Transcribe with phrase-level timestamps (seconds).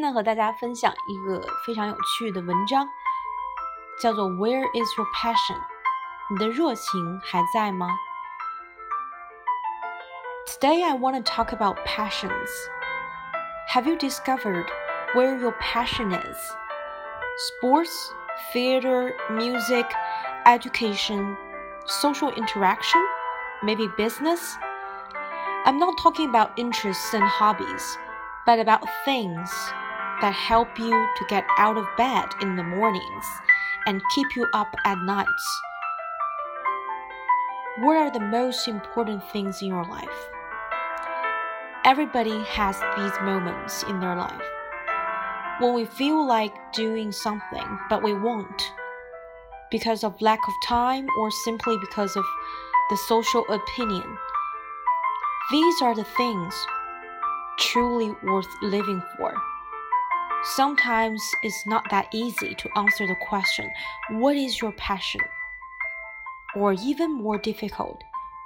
[0.00, 2.86] 呢，和大家分享一个非常有趣的文章，
[4.02, 5.58] 叫做 "Where is your passion？"
[6.28, 7.96] 你的热情还在吗？
[10.46, 12.50] Today I want to talk about passions.
[13.72, 14.66] Have you discovered
[15.14, 16.36] where your passion is?
[17.60, 18.10] Sports,
[18.52, 19.86] theater, music,
[20.44, 21.36] education,
[21.86, 23.00] social interaction,
[23.62, 24.56] maybe business?
[25.64, 27.96] I'm not talking about interests and hobbies
[28.44, 29.50] but about things
[30.21, 33.25] that help you to get out of bed in the mornings
[33.85, 35.61] and keep you up at nights.
[37.79, 40.29] What are the most important things in your life?
[41.83, 44.41] Everybody has these moments in their life
[45.59, 48.71] when we feel like doing something but we won't
[49.71, 52.25] because of lack of time or simply because of
[52.89, 54.17] the social opinion.
[55.49, 56.53] These are the things
[57.57, 59.33] truly worth living for.
[60.43, 63.69] Sometimes it's not that easy to answer the question,
[64.09, 65.21] What is your passion?
[66.55, 68.01] Or even more difficult,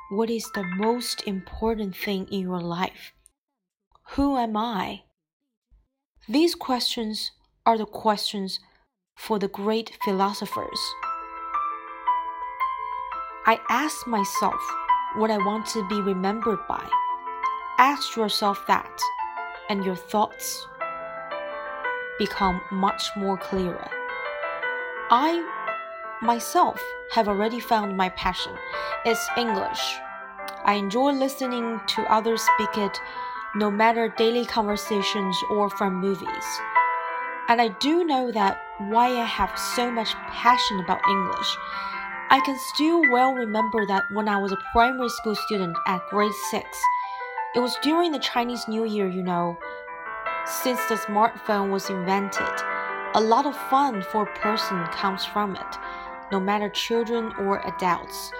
[0.09, 3.13] What is the most important thing in your life?
[4.15, 5.03] Who am I?
[6.27, 7.31] These questions
[7.65, 8.59] are the questions
[9.15, 10.79] for the great philosophers.
[13.45, 14.59] I ask myself
[15.15, 16.85] what I want to be remembered by.
[17.77, 18.99] Ask yourself that,
[19.69, 20.67] and your thoughts
[22.17, 23.87] become much more clearer.
[25.09, 25.43] I
[26.21, 28.53] myself have already found my passion.
[29.05, 29.97] It's English.
[30.63, 32.99] I enjoy listening to others speak it,
[33.55, 36.45] no matter daily conversations or from movies.
[37.47, 41.57] And I do know that why I have so much passion about English.
[42.31, 46.33] I can still well remember that when I was a primary school student at grade
[46.49, 46.65] 6,
[47.55, 49.57] it was during the Chinese New Year, you know.
[50.47, 52.61] Since the smartphone was invented,
[53.15, 55.77] a lot of fun for a person comes from it,
[56.31, 58.31] no matter children or adults.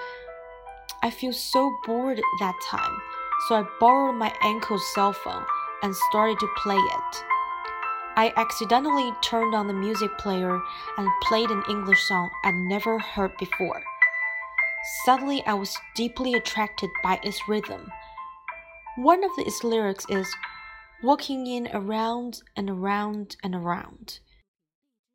[1.01, 3.01] I feel so bored that time,
[3.47, 5.45] so I borrowed my uncle's cell phone
[5.81, 7.23] and started to play it.
[8.15, 10.61] I accidentally turned on the music player
[10.99, 13.81] and played an English song I'd never heard before.
[15.05, 17.89] Suddenly, I was deeply attracted by its rhythm
[18.95, 20.33] one of its lyrics is
[21.03, 24.19] walking in around and around and around.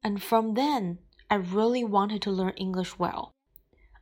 [0.02, 0.98] And from then,
[1.30, 3.32] I really wanted to learn English well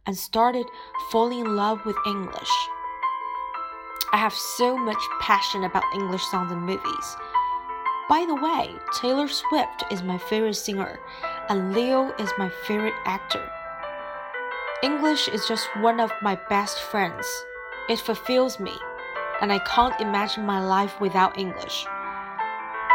[0.06, 0.66] and started
[1.10, 2.50] falling in love with English.
[4.12, 7.16] I have so much passion about English songs and movies.
[8.08, 10.98] By the way, Taylor Swift is my favorite singer,
[11.50, 13.46] and Leo is my favorite actor.
[14.82, 17.26] English is just one of my best friends.
[17.90, 18.72] It fulfills me
[19.40, 21.86] and I can't imagine my life without English.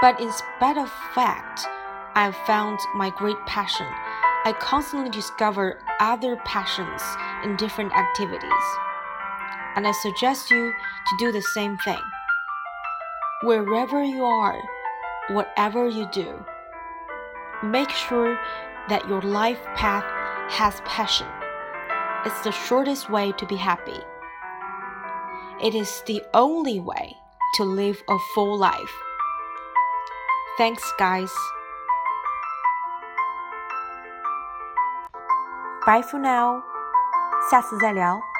[0.01, 1.65] But in spite of fact,
[2.15, 3.87] I found my great passion.
[4.45, 7.01] I constantly discover other passions
[7.43, 8.65] in different activities.
[9.75, 12.01] And I suggest you to do the same thing.
[13.43, 14.61] Wherever you are,
[15.29, 16.45] whatever you do,
[17.63, 18.37] make sure
[18.89, 20.03] that your life path
[20.51, 21.27] has passion.
[22.25, 24.01] It's the shortest way to be happy.
[25.62, 27.16] It is the only way
[27.56, 28.94] to live a full life.
[30.56, 31.32] Thanks, guys.
[35.86, 36.62] Bye for now.
[37.50, 38.31] 下次再聊。